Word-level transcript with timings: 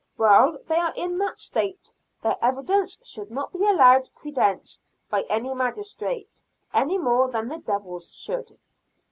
While 0.15 0.57
they 0.67 0.77
are 0.77 0.95
in 0.95 1.19
that 1.19 1.39
state, 1.39 1.93
their 2.23 2.35
evidence 2.41 2.97
should 3.03 3.29
not 3.29 3.53
be 3.53 3.63
allowed 3.67 4.09
credence 4.15 4.81
by 5.11 5.21
any 5.29 5.53
magistrate, 5.53 6.41
any 6.73 6.97
more 6.97 7.27
than 7.29 7.49
the 7.49 7.59
devil's 7.59 8.11
should." 8.11 8.57